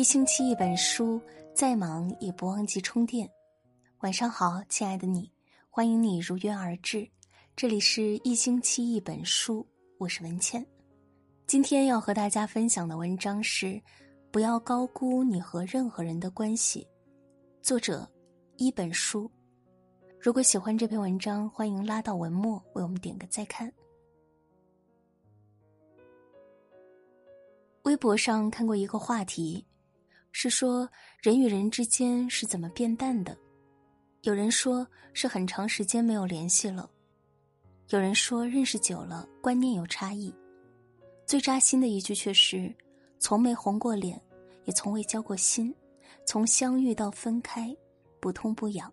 [0.00, 1.20] 一星期一本书，
[1.52, 3.30] 再忙也不忘记充电。
[3.98, 5.30] 晚上好，亲爱的你，
[5.68, 7.06] 欢迎你如约而至。
[7.54, 9.66] 这里是一星期一本书，
[9.98, 10.66] 我是文倩。
[11.46, 13.78] 今天要和大家分享的文章是：
[14.30, 16.88] 不要高估你和任何人的关系。
[17.60, 18.10] 作者
[18.56, 19.30] 一本书。
[20.18, 23.70] 如果喜欢这篇文章，欢迎拉到文末为我们点个再看。
[27.82, 29.66] 微博上看过一个话题，
[30.32, 30.88] 是说
[31.20, 33.36] 人与人之间是怎么变淡的。
[34.22, 36.88] 有人说是很长时间没有联系了，
[37.88, 40.34] 有人说认识久了观念有差异。
[41.26, 42.74] 最扎心的一句却是：
[43.18, 44.20] 从没红过脸，
[44.64, 45.74] 也从未交过心，
[46.26, 47.74] 从相遇到分开，
[48.20, 48.92] 不痛不痒。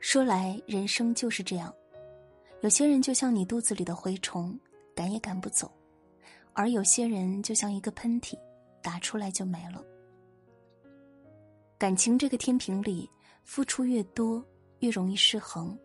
[0.00, 1.72] 说来人生就是这样，
[2.62, 4.58] 有些人就像你肚子里的蛔虫，
[4.96, 5.68] 赶也赶不走；
[6.54, 8.36] 而有些人就像一个喷嚏，
[8.82, 9.84] 打出来就没了。
[11.78, 13.10] 感情这个天平里，
[13.44, 14.44] 付出越多，
[14.80, 15.76] 越容易失衡；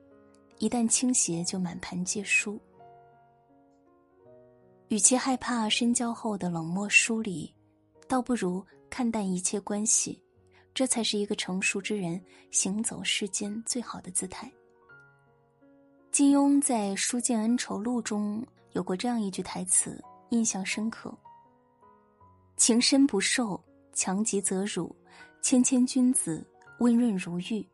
[0.59, 2.59] 一旦倾斜，就满盘皆输。
[4.89, 7.51] 与其害怕深交后的冷漠疏离，
[8.07, 10.21] 倒不如看淡一切关系。
[10.73, 12.21] 这才是一个成熟之人
[12.51, 14.51] 行走世间最好的姿态。
[16.11, 21.17] 金庸在《书剑恩仇录》中有过这样一句台词，印象深刻
[22.57, 23.61] ：“情深不寿，
[23.93, 24.93] 强极则辱；
[25.41, 26.45] 谦谦君子，
[26.79, 27.67] 温润如玉。”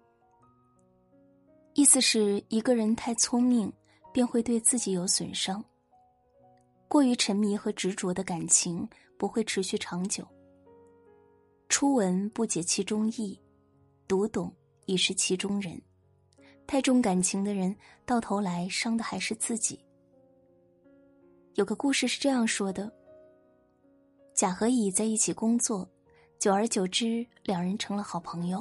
[1.74, 3.72] 意思是一个人太聪明，
[4.12, 5.64] 便会对自己有损伤。
[6.88, 8.86] 过于沉迷和执着的感情
[9.18, 10.28] 不会持续长久。
[11.70, 13.40] 初闻不解其中意，
[14.08, 14.54] 读懂
[14.88, 15.82] 已是其中人。
[16.68, 17.74] 太重感情的人，
[18.06, 19.80] 到头来伤的还是自己。
[21.56, 22.92] 有个故事是这样说的：
[24.42, 25.88] 甲和乙在一起工作，
[26.39, 28.59] 久而久之，两人成了好朋友。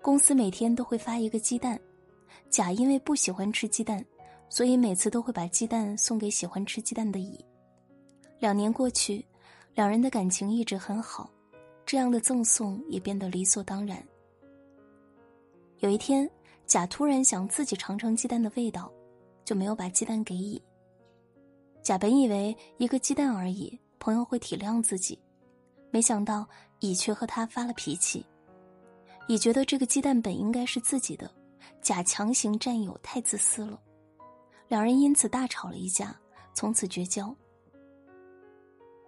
[0.00, 1.76] 公司每天都会发一个鸡蛋，
[2.50, 4.06] 甲因为不喜欢吃鸡蛋，
[4.48, 7.44] 所以每次都会把鸡蛋送给喜欢吃鸡蛋的乙。
[8.38, 9.26] 两年过去，
[9.74, 11.28] 两人的感情一直很好。
[11.84, 14.00] 这样的赠送也变得理所当然。
[15.80, 16.30] 有一天，
[16.64, 18.88] 甲突然想自己尝尝鸡蛋的味道，
[19.44, 20.62] 就没有把鸡蛋给乙。
[21.82, 25.18] 甲本以为一个鸡蛋而已，朋友会体谅自己，
[25.90, 28.24] 没想到乙却和他发了脾气。
[29.26, 31.28] 乙觉得这个鸡蛋本应该是自己的，
[31.82, 33.76] 甲强行占有太自私了，
[34.68, 36.16] 两人因此大吵了一架，
[36.54, 37.34] 从此绝交。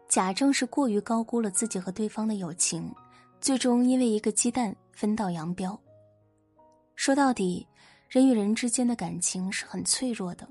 [0.09, 2.93] 甲正是过于高估了自己和对方的友情，
[3.41, 5.81] 最终因为一个鸡蛋分道扬镳。
[6.97, 7.65] 说到底，
[8.09, 10.49] 人与人之间的感情是很脆弱的，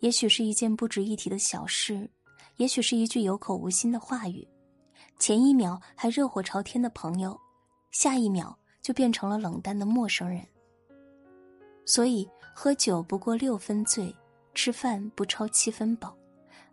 [0.00, 2.10] 也许是一件不值一提的小事，
[2.58, 4.46] 也许是一句有口无心的话语，
[5.18, 7.38] 前一秒还热火朝天的朋友，
[7.92, 10.44] 下一秒就变成了冷淡的陌生人。
[11.86, 14.14] 所以，喝酒不过六分醉，
[14.54, 16.16] 吃饭不超七分饱。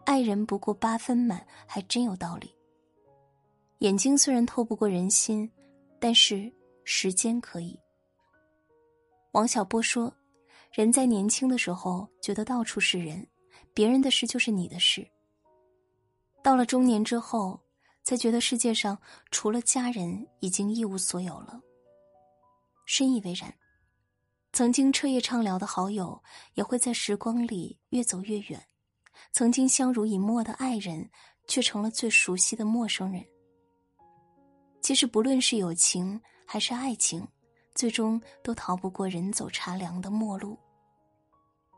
[0.06, 2.52] 爱人不过八分满，还真有道理。
[3.80, 5.50] 眼睛虽然透不过人心，
[6.00, 6.52] 但是
[6.84, 7.80] 时间可以。
[9.34, 10.12] 王小波说
[10.74, 13.26] ：“人在年轻的时候觉得到处是人，
[13.74, 15.08] 别人的事就是你的事。
[16.46, 17.60] 到了中年之后，
[18.04, 18.96] 才觉得世界上
[19.32, 21.60] 除了家人已经一无所有了。”
[22.86, 23.52] 深以为然。
[24.54, 26.22] 曾经彻夜畅聊的好友，
[26.54, 28.64] 也会在时光里越走越远。
[29.32, 31.10] 曾经相濡以沫的爱人，
[31.48, 33.26] 却成了最熟悉的陌生人。
[34.82, 37.28] 其实，不论是友情还是爱情，
[37.74, 40.56] 最终都逃不过人走茶凉的陌路。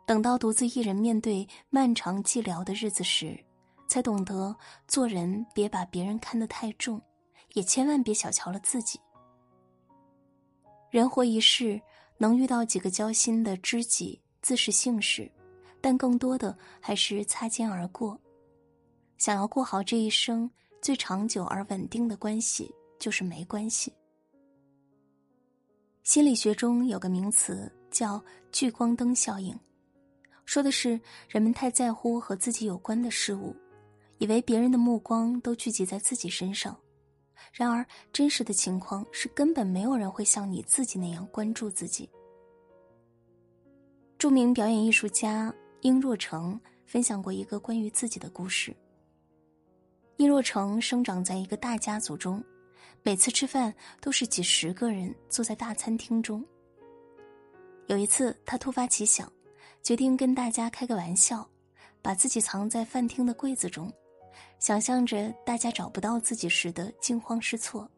[0.05, 3.41] 等到独自一人面对漫长寂寥的日子时，
[3.87, 4.55] 才懂得
[4.87, 7.01] 做人别把别人看得太重，
[7.53, 8.99] 也千万别小瞧了自己。
[10.91, 11.81] 人活一世，
[12.17, 15.31] 能遇到几个交心的知己，自是幸事。
[15.79, 18.19] 但更多的还是擦肩而过。
[19.17, 20.49] 想要过好这一生，
[20.81, 23.93] 最长久而稳定的关系就是没关系。
[26.03, 29.57] 心理学中有个名词叫“聚光灯效应”，
[30.45, 30.99] 说的是
[31.29, 33.55] 人们太在乎和自己有关的事物，
[34.17, 36.77] 以为别人的目光都聚集在自己身上。
[37.51, 42.09] 然而，真实的情况是根本没有人会像你自己那样关注自己。
[44.17, 45.53] 著名表演艺术家。
[45.81, 48.75] 殷若成分享过一个关于自己的故事。
[50.17, 52.43] 殷若成生长在一个大家族中，
[53.03, 53.71] 每次吃饭
[54.01, 56.43] 都是几十个人坐在大餐厅中。
[57.85, 59.31] 有一次，他突发奇想，
[59.83, 61.47] 决定跟大家开个玩笑，
[62.01, 63.93] 把自己藏在饭厅的柜子中，
[64.59, 67.89] 想象着大家找不到自己时的惊慌失措。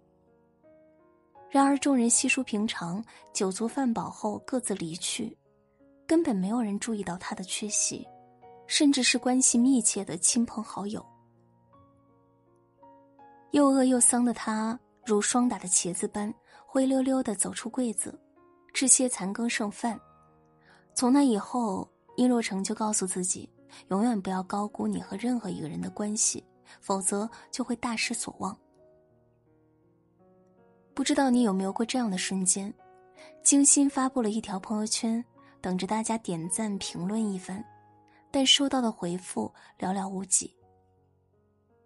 [1.50, 3.04] 然而众人悉数平常，
[3.34, 5.36] 酒足饭饱后各自离去，
[6.06, 8.08] 根本没有人注意到他的缺席，
[8.68, 11.04] 甚至是关系密切的亲朋好友。
[13.52, 16.32] 又饿又丧的他，如霜打的茄子般
[16.68, 18.20] 灰溜溜的走出柜子，
[18.76, 20.00] 吃些残羹剩饭。
[20.94, 23.50] 从那以后，殷若成就告诉自己，
[23.88, 26.46] 永远不要高估你和任何一个人的关系，
[26.80, 28.58] 否则就会大失所望。
[30.94, 32.74] 不知道你有没有过这样的瞬间，
[33.42, 35.24] 精心发布了一条朋友圈，
[35.62, 37.64] 等着大家点赞评论一番，
[38.30, 40.54] 但收到的回复寥寥无几。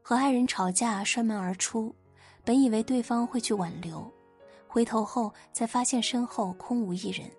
[0.02, 1.96] 和爱人吵架摔门而出，
[2.44, 4.12] 本以为对方会去挽留，
[4.68, 7.30] 回头后才发现身后空无一人。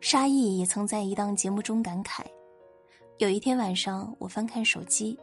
[0.00, 2.26] 沙溢也曾在一档节目中感慨：
[3.22, 5.16] 有一天晚上，我翻看手机。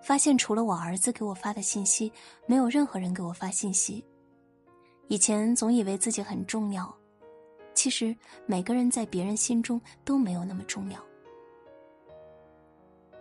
[0.00, 2.10] 发现除了我儿子给我发的信息，
[2.46, 4.02] 没有任何人给我发信息。
[5.08, 6.90] 以前总以为自己很重要，
[7.74, 8.16] 其实
[8.46, 10.98] 每个人在别人心中都没有那么重要。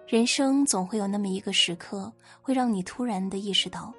[0.07, 2.09] 人生总会有那么一个时刻，
[2.41, 3.93] 会让你突然的意识到，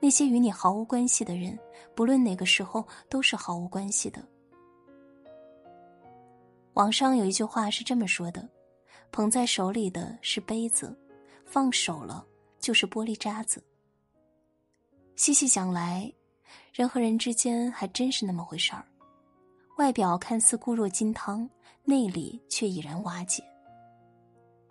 [0.00, 1.56] 那些与你毫无关系的人，
[1.94, 4.26] 不论哪个时候都是毫无关系的。
[6.72, 8.48] 网上有一句话是这么说的
[9.10, 10.96] ：“捧在手里的是杯子。”
[11.48, 12.26] 放手了，
[12.58, 13.62] 就是玻璃渣子。
[15.14, 16.12] 细细想来，
[16.72, 18.84] 人和人之间还真是那么回事儿。
[19.78, 21.48] 外表看似固若金汤，
[21.84, 23.44] 内里却已然瓦解。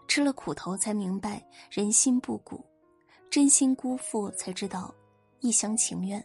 [0.05, 1.41] 吃了苦头才明白
[1.71, 2.63] 人心不古，
[3.29, 4.93] 真心辜负才知道
[5.39, 6.23] 一厢情愿。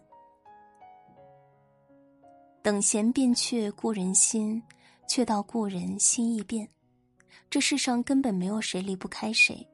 [2.60, 4.60] 等闲变却故人心，
[5.08, 6.68] 却道故人心易变。
[7.48, 9.66] 这世上根本没有谁离不开谁。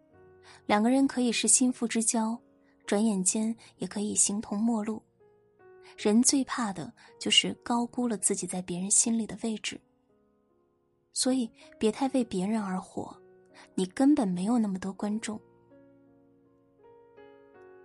[0.66, 2.38] 两个人可以是心腹之交，
[2.86, 5.02] 转眼间也可以形同陌路。
[5.96, 9.80] 人最怕的就是高估了自己在别人心里的位置。
[11.12, 13.16] 所以，别太为别人而活，
[13.74, 15.40] 你根本没有那么多观众。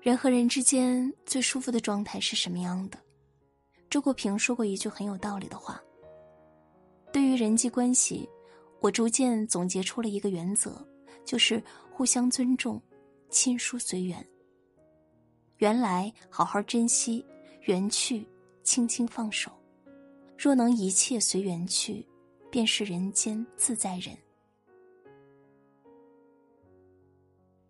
[0.01, 2.97] 人和人之间最舒服的状态是什么样的？
[3.89, 5.81] 周国平说过一句很有道理的话
[7.13, 8.27] ：“对于人际关系，
[8.81, 10.85] 我逐渐总结出了一个原则。”
[11.23, 12.81] 就是互相尊重，
[13.29, 14.27] 亲疏随缘。
[15.57, 17.23] 缘来好好珍惜，
[17.61, 18.27] 缘去
[18.63, 19.51] 轻轻放手。
[20.35, 22.05] 若能一切随缘去，
[22.49, 24.17] 便是人间自在人。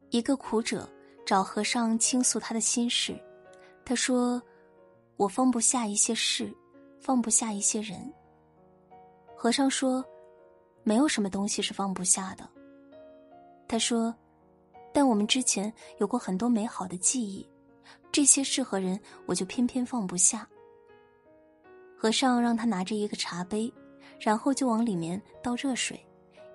[0.09, 0.89] 一个苦者
[1.25, 3.19] 找和尚倾诉他的心事，
[3.83, 4.41] 他说
[5.17, 6.55] ：“我放不下一些事，
[7.01, 8.11] 放不下一些人。”
[9.35, 10.03] 和尚说
[10.83, 12.47] ：“没有什么东西是放不下的。”
[13.67, 14.13] 他说
[14.93, 17.47] ：“但我们之前有过很多美好的记忆，
[18.11, 20.47] 这些事和人，我就偏偏放不下。”
[21.97, 23.71] 和尚让他拿着一个茶杯，
[24.19, 26.03] 然后就往里面倒热水，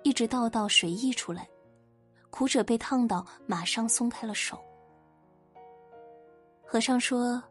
[0.03, 1.47] 一直倒到水溢出来。
[2.29, 4.59] 苦者被烫到，马上松开了手。
[6.61, 7.41] 和尚说：“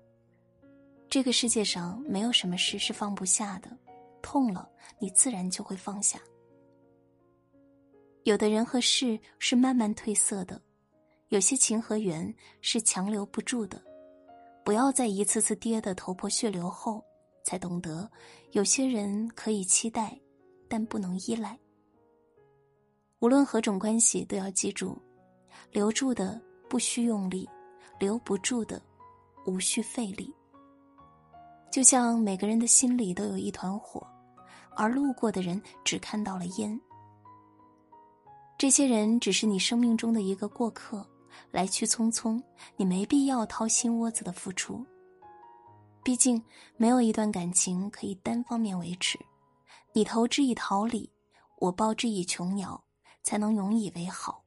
[1.09, 3.71] 这个世界上没有什么事是放不下的，
[4.21, 4.69] 痛了，
[4.99, 6.21] 你自然就会放下。”
[8.27, 10.61] 有的人和事是慢慢褪色的，
[11.29, 13.81] 有些情和缘是强留不住的。
[14.65, 17.01] 不要在一次次跌得头破血流后，
[17.45, 18.11] 才懂得
[18.51, 20.21] 有些人可以期待，
[20.69, 21.57] 但不能依赖。
[23.21, 25.01] 无论何种关系，都要记住：
[25.71, 27.49] 留住的不需用力，
[27.97, 28.83] 留不住的
[29.47, 30.35] 无需费力。
[31.71, 34.05] 就像每个人的心里都有一团火，
[34.75, 36.77] 而路过的人只看到了烟。
[38.59, 41.07] 这些人只是你生命中的一个过客，
[41.51, 42.43] 来去匆匆，
[42.77, 44.85] 你没必要掏心窝子的付出。
[46.03, 46.43] 毕竟，
[46.79, 49.19] 没有一段感情可以单方面维持，
[49.93, 51.13] 你投之以桃李，
[51.59, 52.83] 我报之以琼瑶，
[53.23, 54.43] 才能永以为好。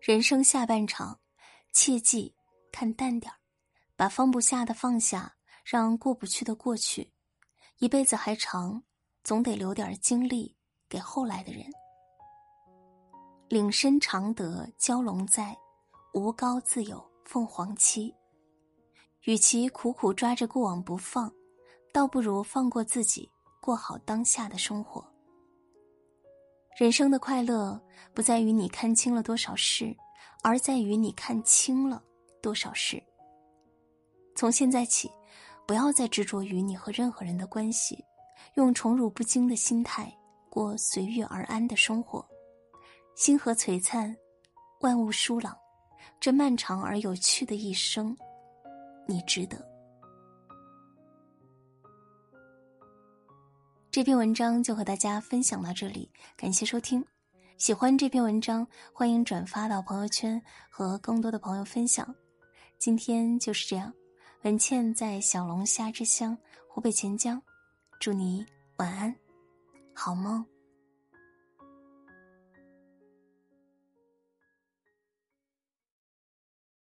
[0.00, 1.20] 人生下半场，
[1.72, 2.34] 切记
[2.72, 3.38] 看淡点儿，
[3.94, 7.12] 把放不下的放下，让过不去的过去。
[7.78, 8.82] 一辈子还长，
[9.22, 10.56] 总得留点精力
[10.88, 11.64] 给后来的人。
[13.54, 15.56] 岭深常得蛟龙在，
[16.12, 18.12] 无高自有凤凰栖。
[19.26, 21.32] 与其苦苦抓着过往不放，
[21.92, 23.30] 倒不如放过自己，
[23.60, 25.06] 过好当下的生活。
[26.76, 27.80] 人生的快乐
[28.12, 29.96] 不在于你看清了多少事，
[30.42, 32.02] 而在于你看清了
[32.42, 33.00] 多少事。
[34.34, 35.08] 从现在起，
[35.64, 38.04] 不要再执着于你和任何人的关系，
[38.54, 40.12] 用宠辱不惊的心态
[40.50, 42.28] 过随遇而安的生活。
[43.14, 44.14] 星河璀璨，
[44.80, 45.56] 万物舒朗，
[46.18, 48.16] 这漫长而有趣的一生，
[49.06, 49.56] 你值得。
[53.88, 57.04] 这篇文章就和大家分享到这里，感谢收听。
[57.56, 62.12] 喜欢这篇文章，欢迎转发到朋友圈和更多的朋友分享。
[62.80, 63.94] 今天就是这样，
[64.42, 66.36] 文倩在小龙虾之乡
[66.68, 67.40] 湖北潜江，
[68.00, 68.44] 祝你
[68.78, 69.14] 晚安，
[69.94, 70.44] 好梦。